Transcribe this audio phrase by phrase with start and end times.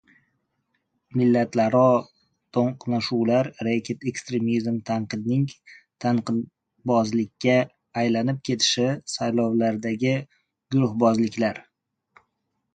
[1.19, 1.89] Millatlararo
[2.57, 5.43] to‘qnashuvlar, reket, eketremizm, tanqidning
[6.07, 7.59] tanqidbozlikka
[8.05, 8.87] aylanib ketishi,
[9.17, 11.63] saylovlardagi guruhbozliklar…